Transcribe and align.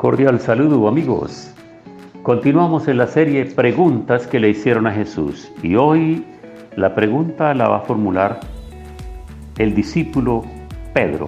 Cordial 0.00 0.40
saludo 0.40 0.88
amigos. 0.88 1.52
Continuamos 2.22 2.88
en 2.88 2.96
la 2.96 3.06
serie 3.06 3.44
Preguntas 3.44 4.26
que 4.26 4.40
le 4.40 4.48
hicieron 4.48 4.86
a 4.86 4.92
Jesús 4.92 5.52
y 5.62 5.76
hoy 5.76 6.24
la 6.74 6.94
pregunta 6.94 7.52
la 7.52 7.68
va 7.68 7.76
a 7.76 7.80
formular 7.80 8.40
el 9.58 9.74
discípulo 9.74 10.42
Pedro, 10.94 11.26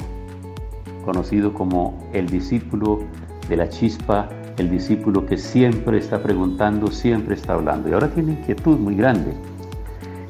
conocido 1.05 1.53
como 1.53 2.03
el 2.15 2.27
discípulo 2.31 3.01
de 3.47 3.59
la 3.59 3.69
chispa, 3.69 4.31
el 4.57 4.71
discípulo 4.71 5.27
que 5.27 5.37
siempre 5.37 5.99
está 5.99 6.23
preguntando, 6.23 6.87
siempre 6.87 7.35
está 7.35 7.53
hablando 7.53 7.91
y 7.91 7.93
ahora 7.93 8.09
tiene 8.09 8.33
inquietud 8.33 8.79
muy 8.79 8.95
grande. 8.95 9.35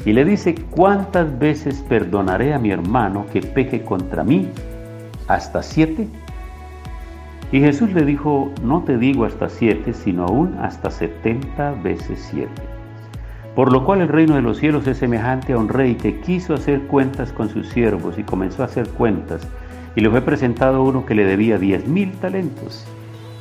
Y 0.05 0.13
le 0.15 0.25
dice, 0.25 0.57
¿cuántas 0.73 1.39
veces 1.39 1.81
perdonaré 1.89 2.55
a 2.55 2.59
mi 2.59 2.73
hermano 2.73 3.25
que 3.33 3.41
peque 3.41 3.85
contra 3.85 4.25
mí? 4.25 4.49
¿Hasta 5.29 5.63
siete? 5.63 6.09
Y 7.53 7.61
Jesús 7.61 7.93
le 7.93 8.07
dijo, 8.07 8.51
no 8.65 8.83
te 8.83 8.97
digo 8.97 9.27
hasta 9.27 9.51
siete, 9.51 9.93
sino 9.93 10.25
aún 10.25 10.57
hasta 10.59 10.91
setenta 10.91 11.73
veces 11.73 12.27
siete. 12.31 12.63
Por 13.55 13.71
lo 13.71 13.85
cual 13.85 14.01
el 14.01 14.09
reino 14.09 14.35
de 14.37 14.41
los 14.41 14.57
cielos 14.57 14.87
es 14.87 14.97
semejante 14.97 15.53
a 15.53 15.59
un 15.59 15.69
rey 15.69 15.97
que 15.97 16.21
quiso 16.21 16.55
hacer 16.55 16.81
cuentas 16.85 17.31
con 17.31 17.51
sus 17.51 17.69
siervos 17.69 18.19
y 18.19 18.23
comenzó 18.23 18.63
a 18.63 18.67
hacer 18.67 18.89
cuentas, 18.89 19.47
y 19.95 20.01
le 20.01 20.09
fue 20.09 20.23
presentado 20.23 20.83
uno 20.83 21.05
que 21.05 21.15
le 21.15 21.27
debía 21.27 21.59
diez 21.59 21.87
mil 21.87 22.13
talentos. 22.13 22.87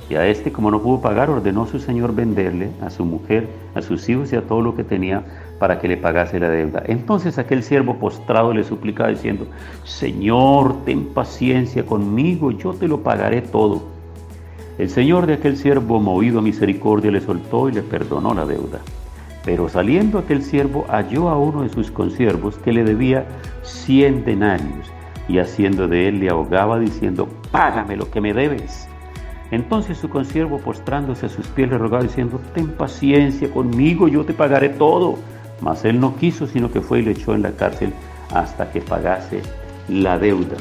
Y 0.09 0.16
a 0.16 0.28
este, 0.28 0.52
como 0.52 0.70
no 0.72 0.81
pudo 0.81 1.00
pagar, 1.00 1.30
ordenó 1.30 1.66
su 1.66 1.80
señor 1.80 2.14
venderle 2.14 2.70
a 2.81 2.90
su 2.90 3.06
mujer, 3.06 3.48
a 3.75 3.81
sus 3.81 4.09
hijos 4.09 4.34
y 4.34 4.36
a 4.36 4.42
todo 4.42 4.62
lo 4.62 4.75
que 4.75 4.84
tenía 4.84 5.23
para 5.58 5.80
que 5.80 5.88
le 5.88 5.96
pagase 5.96 6.38
la 6.38 6.50
deuda. 6.50 6.84
Entonces 6.86 7.38
aquel 7.38 7.64
siervo 7.64 7.96
postrado 7.96 8.53
le 8.53 8.66
suplicaba 8.66 9.08
diciendo, 9.08 9.48
Señor, 9.86 10.84
ten 10.84 11.06
paciencia 11.14 11.86
conmigo, 11.86 12.52
yo 12.52 12.73
te 12.73 12.90
lo 12.90 13.00
pagaré 13.00 13.42
todo. 13.42 14.01
El 14.82 14.90
señor 14.90 15.28
de 15.28 15.36
aquel 15.36 15.58
siervo, 15.58 16.00
movido 16.00 16.40
a 16.40 16.42
misericordia, 16.42 17.12
le 17.12 17.22
soltó 17.22 17.70
y 17.70 17.72
le 17.72 17.84
perdonó 17.84 18.34
la 18.34 18.48
deuda. 18.48 18.80
Pero 19.46 19.70
saliendo 19.70 20.18
aquel 20.18 20.42
siervo 20.42 20.88
halló 20.90 21.30
a 21.30 21.38
uno 21.38 21.62
de 21.62 21.70
sus 21.70 21.92
consiervos 21.92 22.58
que 22.58 22.74
le 22.74 22.84
debía 22.84 23.28
cien 23.62 24.26
denarios, 24.26 24.92
y 25.28 25.38
haciendo 25.38 25.88
de 25.88 26.08
él 26.08 26.20
le 26.20 26.32
ahogaba 26.32 26.80
diciendo, 26.80 27.30
Págame 27.52 27.96
lo 27.96 28.09
que 28.09 28.22
me 28.22 28.34
debes. 28.34 28.88
Entonces 29.52 30.00
su 30.00 30.09
consiervo 30.09 30.58
postrándose 30.58 31.28
a 31.28 31.30
sus 31.30 31.46
pies 31.50 31.70
le 31.70 31.78
rogaba 31.78 32.02
diciendo, 32.02 32.42
Ten 32.56 32.70
paciencia 32.70 33.52
conmigo, 33.52 34.08
yo 34.08 34.25
te 34.25 34.34
pagaré 34.34 34.69
todo. 34.69 35.19
Mas 35.62 35.86
él 35.86 36.00
no 36.00 36.16
quiso, 36.16 36.48
sino 36.48 36.72
que 36.72 36.81
fue 36.81 37.02
y 37.02 37.03
le 37.03 37.12
echó 37.12 37.36
en 37.36 37.44
la 37.44 37.52
cárcel 37.52 37.94
hasta 38.34 38.72
que 38.72 38.81
pagase 38.81 39.44
la 39.88 40.18
deuda. 40.18 40.58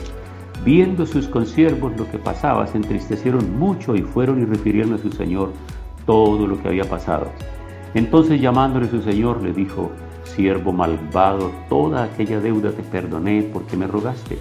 Viendo 0.65 1.07
sus 1.07 1.27
consiervos 1.27 1.97
lo 1.97 2.11
que 2.11 2.19
pasaba, 2.19 2.67
se 2.67 2.77
entristecieron 2.77 3.59
mucho 3.59 3.97
y 3.97 4.03
fueron 4.03 4.43
y 4.43 4.45
refirieron 4.45 4.93
a 4.93 4.99
su 4.99 5.11
señor 5.11 5.53
todo 6.05 6.47
lo 6.47 6.61
que 6.61 6.69
había 6.69 6.85
pasado. 6.85 7.29
Entonces 7.95 8.43
llamándole 8.43 8.89
su 8.89 9.01
señor 9.01 9.43
le 9.43 9.55
dijo, 9.55 9.91
siervo 10.25 10.71
malvado, 10.73 11.51
toda 11.71 12.05
aquella 12.05 12.41
deuda 12.41 12.73
te 12.73 12.83
perdoné 12.83 13.43
porque 13.53 13.77
me 13.77 13.87
rogaste. 13.87 14.39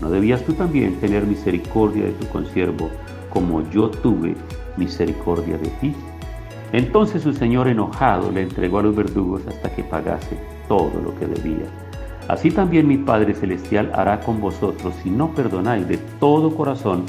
¿No 0.00 0.10
debías 0.10 0.42
tú 0.44 0.54
también 0.54 0.98
tener 0.98 1.24
misericordia 1.24 2.06
de 2.06 2.12
tu 2.12 2.26
consiervo 2.26 2.90
como 3.28 3.62
yo 3.70 3.90
tuve 3.90 4.34
misericordia 4.76 5.56
de 5.56 5.68
ti? 5.80 5.94
Entonces 6.72 7.22
su 7.22 7.32
señor 7.32 7.68
enojado 7.68 8.32
le 8.32 8.42
entregó 8.42 8.78
a 8.78 8.82
los 8.82 8.96
verdugos 8.96 9.42
hasta 9.46 9.72
que 9.74 9.84
pagase 9.84 10.36
todo 10.66 11.00
lo 11.00 11.14
que 11.16 11.26
debía. 11.26 11.66
Así 12.28 12.50
también 12.50 12.86
mi 12.86 12.96
Padre 12.96 13.34
Celestial 13.34 13.90
hará 13.94 14.20
con 14.20 14.40
vosotros 14.40 14.94
si 15.02 15.10
no 15.10 15.34
perdonáis 15.34 15.86
de 15.88 15.98
todo 16.18 16.54
corazón 16.54 17.04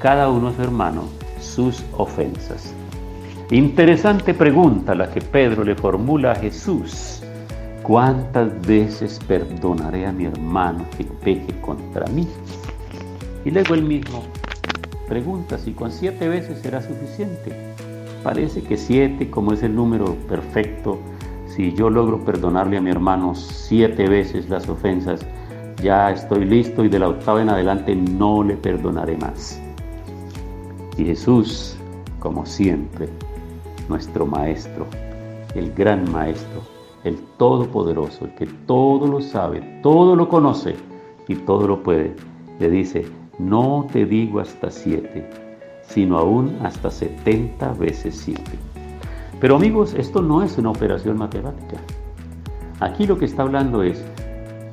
cada 0.00 0.30
uno 0.30 0.48
a 0.48 0.52
su 0.54 0.62
hermano 0.62 1.04
sus 1.40 1.84
ofensas. 1.96 2.74
Interesante 3.50 4.32
pregunta 4.32 4.94
la 4.94 5.10
que 5.10 5.20
Pedro 5.20 5.62
le 5.64 5.74
formula 5.74 6.32
a 6.32 6.36
Jesús. 6.36 7.22
¿Cuántas 7.82 8.64
veces 8.66 9.20
perdonaré 9.26 10.06
a 10.06 10.12
mi 10.12 10.24
hermano 10.24 10.86
que 10.96 11.04
peque 11.04 11.60
contra 11.60 12.06
mí? 12.06 12.26
Y 13.44 13.50
luego 13.50 13.74
él 13.74 13.82
mismo 13.82 14.22
pregunta 15.08 15.58
si 15.58 15.72
con 15.72 15.92
siete 15.92 16.28
veces 16.28 16.60
será 16.60 16.80
suficiente. 16.80 17.74
Parece 18.22 18.62
que 18.62 18.76
siete, 18.76 19.28
como 19.28 19.52
es 19.52 19.62
el 19.62 19.74
número 19.74 20.14
perfecto, 20.28 21.00
si 21.54 21.74
yo 21.74 21.90
logro 21.90 22.18
perdonarle 22.24 22.78
a 22.78 22.80
mi 22.80 22.90
hermano 22.90 23.34
siete 23.34 24.08
veces 24.08 24.48
las 24.48 24.66
ofensas, 24.70 25.26
ya 25.82 26.10
estoy 26.10 26.46
listo 26.46 26.82
y 26.82 26.88
de 26.88 26.98
la 26.98 27.10
octava 27.10 27.42
en 27.42 27.50
adelante 27.50 27.94
no 27.94 28.42
le 28.42 28.56
perdonaré 28.56 29.18
más. 29.18 29.60
Y 30.96 31.04
Jesús, 31.04 31.76
como 32.20 32.46
siempre, 32.46 33.08
nuestro 33.88 34.24
Maestro, 34.24 34.86
el 35.54 35.72
gran 35.74 36.10
Maestro, 36.10 36.62
el 37.04 37.18
Todopoderoso, 37.36 38.24
el 38.24 38.34
que 38.34 38.46
todo 38.66 39.06
lo 39.06 39.20
sabe, 39.20 39.80
todo 39.82 40.16
lo 40.16 40.30
conoce 40.30 40.74
y 41.28 41.34
todo 41.34 41.68
lo 41.68 41.82
puede, 41.82 42.14
le 42.60 42.70
dice, 42.70 43.04
no 43.38 43.86
te 43.92 44.06
digo 44.06 44.40
hasta 44.40 44.70
siete, 44.70 45.28
sino 45.82 46.16
aún 46.16 46.56
hasta 46.62 46.90
setenta 46.90 47.74
veces 47.74 48.16
siete. 48.16 48.71
Pero 49.42 49.56
amigos, 49.56 49.92
esto 49.94 50.22
no 50.22 50.44
es 50.44 50.56
una 50.56 50.70
operación 50.70 51.18
matemática. 51.18 51.76
Aquí 52.78 53.08
lo 53.08 53.18
que 53.18 53.24
está 53.24 53.42
hablando 53.42 53.82
es, 53.82 54.00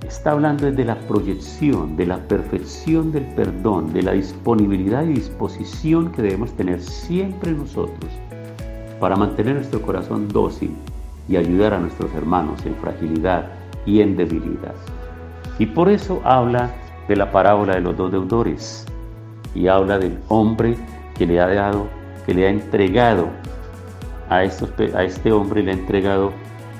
está 0.07 0.30
hablando 0.30 0.72
de 0.72 0.85
la 0.85 0.94
proyección, 0.94 1.97
de 1.97 2.06
la 2.06 2.19
perfección 2.19 3.12
del 3.12 3.25
perdón, 3.34 3.91
de 3.94 4.03
la 4.03 4.12
disponibilidad 4.12 5.06
y 5.06 5.13
disposición 5.13 6.12
que 6.12 6.22
debemos 6.22 6.52
tener 6.52 6.84
siempre 6.84 7.52
nosotros 7.52 8.12
para 9.00 9.16
mantener 9.16 9.56
nuestro 9.56 9.81
corazón 9.81 10.28
dócil 10.28 10.75
y 11.28 11.36
ayudar 11.36 11.74
a 11.74 11.80
nuestros 11.80 12.13
hermanos 12.13 12.63
en 12.63 12.75
fragilidad 12.75 13.51
y 13.88 14.01
en 14.01 14.16
debilidad. 14.16 14.75
Y 15.57 15.66
por 15.66 15.90
eso 15.90 16.22
habla 16.24 16.69
de 17.07 17.16
la 17.16 17.31
parábola 17.31 17.74
de 17.74 17.81
los 17.81 17.97
dos 17.97 18.12
deudores 18.12 18.86
y 19.56 19.66
habla 19.66 19.97
del 19.97 20.19
hombre 20.28 20.78
que 21.18 21.25
le 21.25 21.40
ha 21.40 21.47
dado, 21.47 21.88
que 22.28 22.36
le 22.36 22.46
ha 22.46 22.51
entregado 22.51 23.30
a, 24.30 24.44
estos, 24.44 24.70
a 24.94 25.04
este 25.04 25.32
hombre 25.32 25.64
le 25.64 25.72
ha 25.72 25.74
entregado 25.74 26.32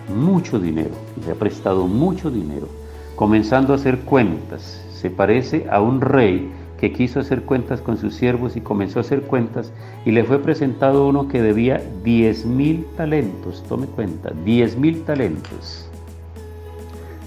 mucho 0.08 0.60
dinero, 0.60 0.92
le 1.26 1.32
ha 1.32 1.36
prestado 1.36 1.88
mucho 1.88 2.32
dinero, 2.32 2.68
comenzando 3.16 3.74
a 3.74 3.76
hacer 3.76 4.00
cuentas. 4.00 4.86
Se 4.94 5.10
parece 5.10 5.68
a 5.70 5.82
un 5.82 6.02
rey 6.02 6.52
que 6.80 6.94
quiso 6.94 7.20
hacer 7.20 7.44
cuentas 7.44 7.82
con 7.82 7.98
sus 7.98 8.16
siervos 8.16 8.56
y 8.56 8.62
comenzó 8.62 9.00
a 9.00 9.02
hacer 9.02 9.24
cuentas 9.24 9.72
y 10.06 10.12
le 10.12 10.24
fue 10.24 10.40
presentado 10.40 11.08
uno 11.08 11.28
que 11.28 11.42
debía 11.42 11.82
10 12.04 12.46
mil 12.46 12.86
talentos, 12.96 13.64
tome 13.68 13.88
cuenta, 13.88 14.32
10 14.46 14.78
mil 14.78 15.04
talentos. 15.04 15.90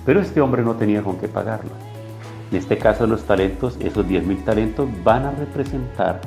Pero 0.07 0.21
este 0.21 0.41
hombre 0.41 0.63
no 0.63 0.75
tenía 0.75 1.03
con 1.03 1.19
qué 1.19 1.29
pagarlo. 1.29 1.71
En 2.51 2.59
este 2.59 2.79
caso 2.79 3.07
los 3.07 3.25
talentos, 3.25 3.77
esos 3.81 4.07
10 4.09 4.27
mil 4.27 4.45
talentos 4.45 4.89
van 5.05 5.27
a 5.27 5.31
representar 5.33 6.21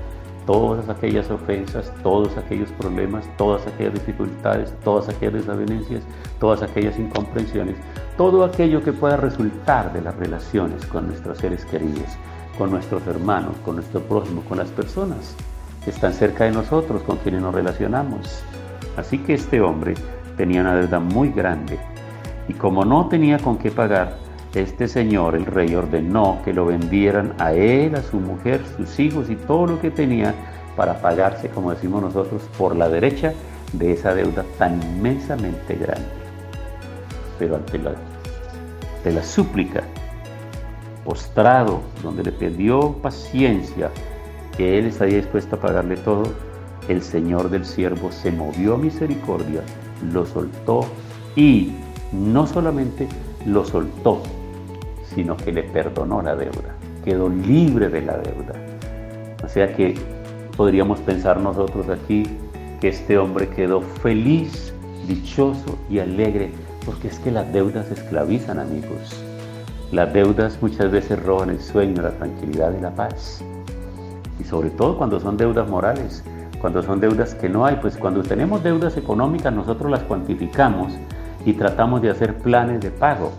todas 0.45 0.87
aquellas 0.89 1.29
ofensas, 1.31 1.91
todos 2.03 2.37
aquellos 2.37 2.71
problemas, 2.73 3.25
todas 3.37 3.65
aquellas 3.67 3.93
dificultades, 3.93 4.73
todas 4.83 5.09
aquellas 5.09 5.33
desavenencias, 5.33 6.03
todas 6.39 6.61
aquellas 6.61 6.97
incomprensiones, 6.99 7.75
todo 8.17 8.43
aquello 8.43 8.83
que 8.83 8.93
pueda 8.93 9.17
resultar 9.17 9.91
de 9.93 10.01
las 10.01 10.15
relaciones 10.15 10.85
con 10.85 11.07
nuestros 11.07 11.37
seres 11.39 11.65
queridos, 11.65 12.09
con 12.57 12.71
nuestros 12.71 13.05
hermanos, 13.07 13.55
con 13.63 13.75
nuestro 13.75 14.01
prójimo, 14.01 14.41
con 14.47 14.57
las 14.57 14.69
personas 14.69 15.35
que 15.83 15.91
están 15.91 16.13
cerca 16.13 16.45
de 16.45 16.51
nosotros, 16.51 17.01
con 17.03 17.17
quienes 17.17 17.41
nos 17.41 17.53
relacionamos. 17.53 18.43
Así 18.97 19.17
que 19.19 19.33
este 19.33 19.61
hombre 19.61 19.95
tenía 20.37 20.61
una 20.61 20.75
deuda 20.75 20.99
muy 20.99 21.31
grande 21.31 21.79
y 22.47 22.53
como 22.53 22.85
no 22.85 23.07
tenía 23.07 23.39
con 23.39 23.57
qué 23.57 23.71
pagar, 23.71 24.24
este 24.55 24.87
señor, 24.87 25.35
el 25.35 25.45
rey, 25.45 25.75
ordenó 25.75 26.39
que 26.45 26.53
lo 26.53 26.65
vendieran 26.65 27.33
a 27.39 27.53
él, 27.53 27.95
a 27.95 28.01
su 28.01 28.17
mujer, 28.17 28.61
sus 28.77 28.99
hijos 28.99 29.29
y 29.29 29.35
todo 29.35 29.67
lo 29.67 29.81
que 29.81 29.91
tenía 29.91 30.33
para 30.75 31.01
pagarse, 31.01 31.49
como 31.49 31.71
decimos 31.71 32.01
nosotros, 32.01 32.41
por 32.57 32.75
la 32.75 32.89
derecha 32.89 33.33
de 33.73 33.91
esa 33.91 34.13
deuda 34.13 34.45
tan 34.57 34.81
inmensamente 34.81 35.75
grande. 35.75 36.07
Pero 37.37 37.55
ante 37.55 37.79
la, 39.11 39.23
súplica 39.23 39.83
postrado, 41.03 41.81
donde 42.01 42.23
le 42.23 42.31
pidió 42.31 42.93
paciencia, 42.93 43.91
que 44.57 44.79
él 44.79 44.85
estaría 44.85 45.17
dispuesto 45.17 45.57
a 45.57 45.59
pagarle 45.59 45.97
todo, 45.97 46.23
el 46.87 47.01
Señor 47.01 47.49
del 47.49 47.65
siervo 47.65 48.11
se 48.11 48.31
movió 48.31 48.75
a 48.75 48.77
misericordia, 48.77 49.61
lo 50.13 50.25
soltó 50.25 50.85
y 51.35 51.73
no 52.11 52.47
solamente 52.47 53.07
lo 53.45 53.65
soltó, 53.65 54.21
sino 55.15 55.35
que 55.37 55.51
le 55.51 55.63
perdonó 55.63 56.21
la 56.21 56.35
deuda, 56.35 56.75
quedó 57.03 57.29
libre 57.29 57.89
de 57.89 58.01
la 58.01 58.17
deuda. 58.17 58.53
O 59.43 59.47
sea 59.47 59.73
que 59.73 59.95
podríamos 60.55 60.99
pensar 60.99 61.39
nosotros 61.39 61.89
aquí 61.89 62.23
que 62.81 62.89
este 62.89 63.17
hombre 63.17 63.47
quedó 63.49 63.81
feliz, 63.81 64.73
dichoso 65.07 65.79
y 65.89 65.99
alegre, 65.99 66.51
porque 66.85 67.07
es 67.07 67.19
que 67.19 67.31
las 67.31 67.51
deudas 67.53 67.89
esclavizan 67.89 68.59
amigos. 68.59 69.23
Las 69.91 70.13
deudas 70.13 70.57
muchas 70.61 70.91
veces 70.91 71.23
roban 71.23 71.49
el 71.49 71.61
sueño, 71.61 72.01
la 72.01 72.11
tranquilidad 72.11 72.73
y 72.77 72.81
la 72.81 72.91
paz. 72.91 73.41
Y 74.39 74.43
sobre 74.43 74.69
todo 74.69 74.97
cuando 74.97 75.19
son 75.19 75.37
deudas 75.37 75.69
morales, 75.69 76.23
cuando 76.59 76.83
son 76.83 76.99
deudas 76.99 77.35
que 77.35 77.47
no 77.47 77.65
hay, 77.65 77.77
pues 77.77 77.95
cuando 77.95 78.23
tenemos 78.23 78.63
deudas 78.63 78.97
económicas 78.97 79.53
nosotros 79.53 79.89
las 79.91 80.03
cuantificamos 80.03 80.93
y 81.45 81.53
tratamos 81.53 82.01
de 82.01 82.09
hacer 82.09 82.37
planes 82.39 82.81
de 82.81 82.91
pago. 82.91 83.31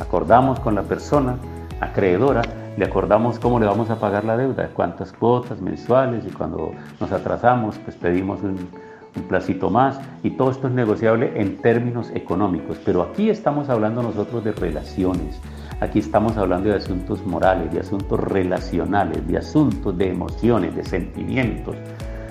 Acordamos 0.00 0.60
con 0.60 0.74
la 0.74 0.82
persona 0.82 1.36
acreedora, 1.80 2.42
le 2.76 2.84
acordamos 2.84 3.38
cómo 3.38 3.58
le 3.58 3.66
vamos 3.66 3.90
a 3.90 3.98
pagar 3.98 4.24
la 4.24 4.36
deuda, 4.36 4.70
cuántas 4.74 5.12
cuotas 5.12 5.60
mensuales 5.60 6.24
y 6.26 6.30
cuando 6.30 6.72
nos 7.00 7.12
atrasamos 7.12 7.78
pues 7.78 7.96
pedimos 7.96 8.42
un, 8.42 8.68
un 9.16 9.22
placito 9.24 9.70
más 9.70 10.00
y 10.22 10.30
todo 10.30 10.50
esto 10.50 10.68
es 10.68 10.74
negociable 10.74 11.32
en 11.40 11.58
términos 11.58 12.10
económicos, 12.14 12.78
pero 12.84 13.02
aquí 13.02 13.30
estamos 13.30 13.68
hablando 13.68 14.02
nosotros 14.02 14.44
de 14.44 14.52
relaciones, 14.52 15.40
aquí 15.80 15.98
estamos 15.98 16.36
hablando 16.36 16.68
de 16.68 16.76
asuntos 16.76 17.24
morales, 17.26 17.72
de 17.72 17.80
asuntos 17.80 18.20
relacionales, 18.20 19.26
de 19.26 19.38
asuntos 19.38 19.96
de 19.96 20.10
emociones, 20.10 20.74
de 20.76 20.84
sentimientos. 20.84 21.76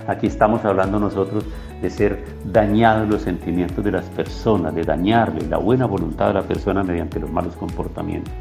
Aquí 0.07 0.27
estamos 0.27 0.63
hablando 0.63 1.00
nosotros 1.00 1.45
de 1.81 1.89
ser 1.89 2.24
dañados 2.45 3.09
los 3.09 3.21
sentimientos 3.24 3.83
de 3.83 3.92
las 3.92 4.06
personas, 4.06 4.74
de 4.74 4.83
dañarle 4.83 5.45
la 5.48 5.57
buena 5.57 5.86
voluntad 5.86 6.30
de 6.30 6.36
la 6.36 6.44
persona 6.44 6.81
mediante 6.81 7.19
los 7.19 7.30
malos 7.30 7.56
comportamientos. 7.56 8.33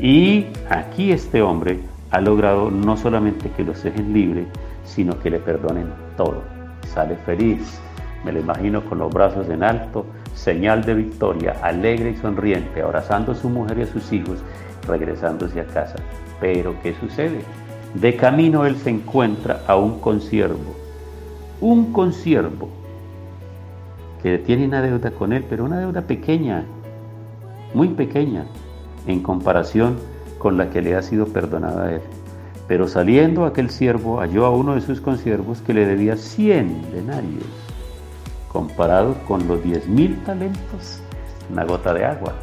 Y 0.00 0.46
aquí 0.70 1.12
este 1.12 1.42
hombre 1.42 1.80
ha 2.10 2.20
logrado 2.20 2.70
no 2.70 2.96
solamente 2.96 3.50
que 3.50 3.62
los 3.62 3.82
dejen 3.82 4.12
libre, 4.12 4.46
sino 4.84 5.18
que 5.18 5.30
le 5.30 5.38
perdonen 5.38 5.88
todo. 6.16 6.42
Sale 6.86 7.16
feliz, 7.26 7.80
me 8.24 8.32
lo 8.32 8.40
imagino 8.40 8.84
con 8.84 8.98
los 8.98 9.12
brazos 9.12 9.48
en 9.50 9.62
alto, 9.62 10.06
señal 10.34 10.82
de 10.84 10.94
victoria, 10.94 11.56
alegre 11.62 12.10
y 12.10 12.16
sonriente, 12.16 12.82
abrazando 12.82 13.32
a 13.32 13.34
su 13.34 13.50
mujer 13.50 13.78
y 13.78 13.82
a 13.82 13.86
sus 13.86 14.12
hijos, 14.12 14.38
regresándose 14.88 15.60
a 15.60 15.66
casa. 15.66 15.96
Pero 16.40 16.74
¿qué 16.82 16.94
sucede? 16.94 17.40
De 17.94 18.16
camino 18.16 18.66
él 18.66 18.76
se 18.76 18.90
encuentra 18.90 19.62
a 19.68 19.76
un 19.76 20.00
consiervo, 20.00 20.74
un 21.60 21.92
consiervo 21.92 22.68
que 24.20 24.38
tiene 24.38 24.66
una 24.66 24.82
deuda 24.82 25.12
con 25.12 25.32
él, 25.32 25.44
pero 25.48 25.64
una 25.64 25.78
deuda 25.78 26.02
pequeña, 26.02 26.64
muy 27.72 27.88
pequeña, 27.88 28.46
en 29.06 29.22
comparación 29.22 29.96
con 30.38 30.56
la 30.56 30.70
que 30.70 30.82
le 30.82 30.96
ha 30.96 31.02
sido 31.02 31.26
perdonada 31.26 31.84
a 31.84 31.92
él. 31.94 32.00
Pero 32.66 32.88
saliendo 32.88 33.44
aquel 33.44 33.70
siervo 33.70 34.18
halló 34.18 34.44
a 34.44 34.50
uno 34.50 34.74
de 34.74 34.80
sus 34.80 35.00
consiervos 35.00 35.60
que 35.60 35.74
le 35.74 35.86
debía 35.86 36.16
100 36.16 36.90
denarios, 36.90 37.44
comparado 38.52 39.14
con 39.28 39.46
los 39.46 39.62
diez 39.62 39.86
mil 39.86 40.18
talentos, 40.24 41.00
una 41.52 41.64
gota 41.64 41.94
de 41.94 42.06
agua. 42.06 42.34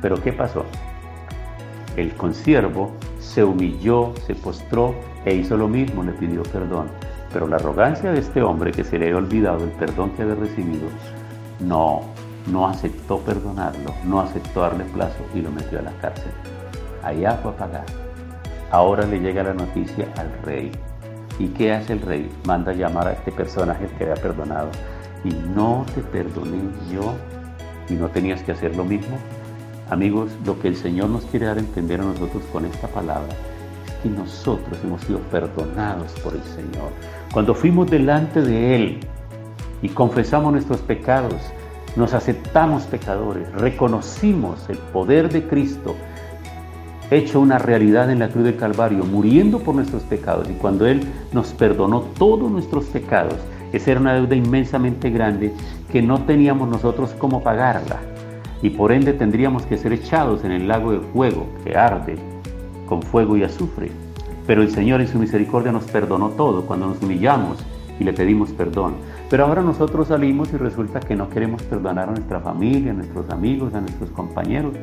Pero 0.00 0.22
¿qué 0.22 0.32
pasó? 0.32 0.64
El 1.96 2.14
consiervo 2.14 2.92
se 3.30 3.44
humilló, 3.44 4.12
se 4.26 4.34
postró 4.34 4.92
e 5.24 5.34
hizo 5.34 5.56
lo 5.56 5.68
mismo, 5.68 6.02
le 6.02 6.12
pidió 6.12 6.42
perdón. 6.42 6.88
Pero 7.32 7.46
la 7.46 7.56
arrogancia 7.56 8.10
de 8.10 8.18
este 8.18 8.42
hombre 8.42 8.72
que 8.72 8.82
se 8.82 8.98
le 8.98 9.06
había 9.06 9.18
olvidado 9.18 9.62
el 9.62 9.70
perdón 9.70 10.10
que 10.10 10.22
había 10.22 10.34
recibido, 10.34 10.88
no, 11.60 12.00
no 12.50 12.66
aceptó 12.66 13.18
perdonarlo, 13.20 13.94
no 14.04 14.20
aceptó 14.20 14.62
darle 14.62 14.84
plazo 14.84 15.22
y 15.32 15.42
lo 15.42 15.52
metió 15.52 15.78
a 15.78 15.82
la 15.82 15.92
cárcel. 16.00 16.32
Allá 17.04 17.38
fue 17.40 17.52
a 17.52 17.56
pagar. 17.56 17.86
Ahora 18.72 19.06
le 19.06 19.20
llega 19.20 19.44
la 19.44 19.54
noticia 19.54 20.08
al 20.16 20.32
rey. 20.44 20.72
¿Y 21.38 21.46
qué 21.48 21.72
hace 21.72 21.92
el 21.92 22.00
rey? 22.02 22.28
Manda 22.44 22.72
llamar 22.72 23.06
a 23.06 23.12
este 23.12 23.30
personaje 23.30 23.86
que 23.96 24.04
había 24.04 24.20
perdonado. 24.20 24.70
Y 25.22 25.30
no 25.54 25.86
te 25.94 26.00
perdoné 26.00 26.58
yo 26.92 27.14
y 27.88 27.94
no 27.94 28.08
tenías 28.08 28.42
que 28.42 28.52
hacer 28.52 28.74
lo 28.74 28.84
mismo. 28.84 29.16
Amigos, 29.90 30.30
lo 30.46 30.56
que 30.60 30.68
el 30.68 30.76
Señor 30.76 31.10
nos 31.10 31.24
quiere 31.24 31.46
dar 31.46 31.56
a 31.56 31.60
entender 31.60 32.00
a 32.00 32.04
nosotros 32.04 32.44
con 32.52 32.64
esta 32.64 32.86
palabra 32.86 33.34
es 33.84 33.92
que 34.04 34.08
nosotros 34.08 34.78
hemos 34.84 35.00
sido 35.02 35.18
perdonados 35.18 36.12
por 36.22 36.32
el 36.32 36.44
Señor. 36.44 36.92
Cuando 37.32 37.56
fuimos 37.56 37.90
delante 37.90 38.40
de 38.40 38.76
Él 38.76 39.00
y 39.82 39.88
confesamos 39.88 40.52
nuestros 40.52 40.80
pecados, 40.82 41.34
nos 41.96 42.14
aceptamos 42.14 42.84
pecadores, 42.84 43.50
reconocimos 43.54 44.60
el 44.68 44.78
poder 44.78 45.28
de 45.28 45.42
Cristo 45.48 45.96
hecho 47.10 47.40
una 47.40 47.58
realidad 47.58 48.12
en 48.12 48.20
la 48.20 48.28
cruz 48.28 48.44
del 48.44 48.56
Calvario, 48.56 49.04
muriendo 49.04 49.58
por 49.58 49.74
nuestros 49.74 50.04
pecados. 50.04 50.48
Y 50.48 50.52
cuando 50.52 50.86
Él 50.86 51.02
nos 51.32 51.48
perdonó 51.48 52.02
todos 52.16 52.48
nuestros 52.48 52.84
pecados, 52.84 53.34
esa 53.72 53.90
era 53.90 54.00
una 54.00 54.14
deuda 54.14 54.36
inmensamente 54.36 55.10
grande 55.10 55.52
que 55.90 56.00
no 56.00 56.22
teníamos 56.22 56.68
nosotros 56.68 57.12
cómo 57.18 57.42
pagarla 57.42 57.98
y 58.62 58.70
por 58.70 58.92
ende 58.92 59.12
tendríamos 59.12 59.64
que 59.64 59.78
ser 59.78 59.92
echados 59.92 60.44
en 60.44 60.52
el 60.52 60.68
lago 60.68 60.92
de 60.92 61.00
fuego 61.00 61.46
que 61.64 61.76
arde 61.76 62.16
con 62.86 63.02
fuego 63.02 63.36
y 63.36 63.44
azufre. 63.44 63.90
Pero 64.46 64.62
el 64.62 64.70
Señor 64.70 65.00
en 65.00 65.08
su 65.08 65.18
misericordia 65.18 65.72
nos 65.72 65.84
perdonó 65.84 66.30
todo 66.30 66.66
cuando 66.66 66.86
nos 66.88 67.00
humillamos 67.02 67.64
y 67.98 68.04
le 68.04 68.12
pedimos 68.12 68.50
perdón. 68.50 68.94
Pero 69.28 69.46
ahora 69.46 69.62
nosotros 69.62 70.08
salimos 70.08 70.52
y 70.52 70.56
resulta 70.56 70.98
que 70.98 71.14
no 71.14 71.28
queremos 71.30 71.62
perdonar 71.62 72.08
a 72.08 72.12
nuestra 72.12 72.40
familia, 72.40 72.90
a 72.90 72.94
nuestros 72.94 73.30
amigos, 73.30 73.74
a 73.74 73.80
nuestros 73.80 74.10
compañeros. 74.10 74.74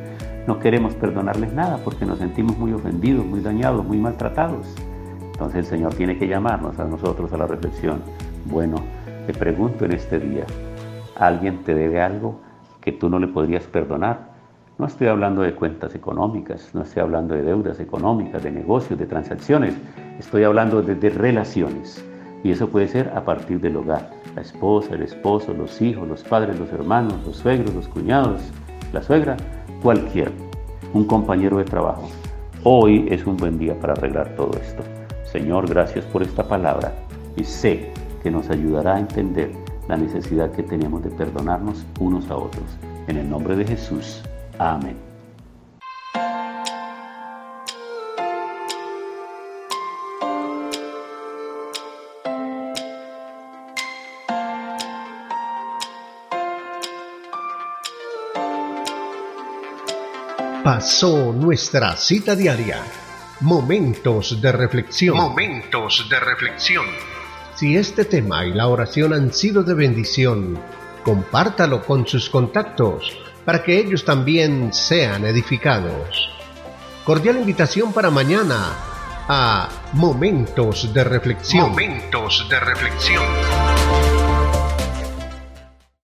No 0.46 0.58
queremos 0.58 0.94
perdonarles 0.94 1.52
nada 1.52 1.78
porque 1.84 2.06
nos 2.06 2.18
sentimos 2.18 2.56
muy 2.56 2.72
ofendidos, 2.72 3.26
muy 3.26 3.40
dañados, 3.40 3.84
muy 3.84 3.98
maltratados. 3.98 4.74
Entonces 5.20 5.58
el 5.58 5.66
Señor 5.66 5.94
tiene 5.94 6.16
que 6.16 6.26
llamarnos 6.26 6.78
a 6.78 6.84
nosotros 6.84 7.30
a 7.32 7.36
la 7.36 7.46
reflexión. 7.46 8.00
Bueno, 8.46 8.76
te 9.26 9.34
pregunto 9.34 9.84
en 9.84 9.92
este 9.92 10.18
día, 10.18 10.46
¿alguien 11.16 11.62
te 11.64 11.74
debe 11.74 12.00
algo? 12.00 12.40
Que 12.88 12.92
tú 12.92 13.10
no 13.10 13.18
le 13.18 13.28
podrías 13.28 13.64
perdonar. 13.64 14.30
No 14.78 14.86
estoy 14.86 15.08
hablando 15.08 15.42
de 15.42 15.54
cuentas 15.54 15.94
económicas, 15.94 16.70
no 16.72 16.80
estoy 16.84 17.02
hablando 17.02 17.34
de 17.34 17.42
deudas 17.42 17.80
económicas, 17.80 18.42
de 18.42 18.50
negocios, 18.50 18.98
de 18.98 19.04
transacciones, 19.04 19.74
estoy 20.18 20.44
hablando 20.44 20.80
de, 20.80 21.10
relaciones. 21.10 22.02
Y 22.42 22.50
eso 22.50 22.70
puede 22.70 22.88
ser 22.88 23.12
a 23.14 23.26
partir 23.26 23.60
del 23.60 23.76
hogar. 23.76 24.08
La 24.34 24.40
esposa, 24.40 24.94
el 24.94 25.02
esposo, 25.02 25.52
los 25.52 25.82
hijos, 25.82 26.08
los 26.08 26.24
padres, 26.24 26.58
los 26.58 26.72
hermanos, 26.72 27.12
los 27.26 27.36
suegros, 27.36 27.74
los 27.74 27.88
cuñados, 27.88 28.40
la 28.94 29.02
suegra, 29.02 29.36
cualquier, 29.82 30.32
un 30.94 31.04
compañero 31.04 31.58
de 31.58 31.64
trabajo. 31.64 32.08
Hoy 32.64 33.06
es 33.10 33.26
un 33.26 33.36
buen 33.36 33.58
día 33.58 33.78
para 33.78 33.92
arreglar 33.92 34.34
todo 34.34 34.58
esto. 34.58 34.82
Señor, 35.24 35.68
gracias 35.68 36.06
por 36.06 36.22
esta 36.22 36.48
palabra 36.48 36.94
y 37.36 37.44
sé 37.44 37.92
que 38.22 38.30
nos 38.30 38.48
ayudará 38.48 38.94
a 38.94 39.00
entender 39.00 39.67
la 39.88 39.96
necesidad 39.96 40.52
que 40.52 40.62
tenemos 40.62 41.02
de 41.02 41.10
perdonarnos 41.10 41.84
unos 41.98 42.30
a 42.30 42.36
otros. 42.36 42.64
En 43.06 43.16
el 43.16 43.28
nombre 43.28 43.56
de 43.56 43.64
Jesús. 43.64 44.22
Amén. 44.58 45.08
Pasó 60.62 61.32
nuestra 61.32 61.96
cita 61.96 62.36
diaria. 62.36 62.82
Momentos 63.40 64.38
de 64.42 64.52
reflexión. 64.52 65.16
Momentos 65.16 66.06
de 66.10 66.20
reflexión. 66.20 66.84
Si 67.58 67.76
este 67.76 68.04
tema 68.04 68.44
y 68.44 68.52
la 68.52 68.68
oración 68.68 69.12
han 69.12 69.32
sido 69.32 69.64
de 69.64 69.74
bendición, 69.74 70.56
compártalo 71.02 71.84
con 71.84 72.06
sus 72.06 72.30
contactos 72.30 73.18
para 73.44 73.64
que 73.64 73.80
ellos 73.80 74.04
también 74.04 74.72
sean 74.72 75.24
edificados. 75.24 76.28
Cordial 77.04 77.38
invitación 77.38 77.92
para 77.92 78.10
mañana 78.10 78.76
a 79.26 79.68
Momentos 79.94 80.94
de 80.94 81.02
Reflexión. 81.02 81.70
Momentos 81.70 82.46
de 82.48 82.60
Reflexión. 82.60 83.24